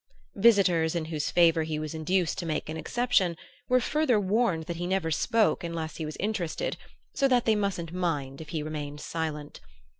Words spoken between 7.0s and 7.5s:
so that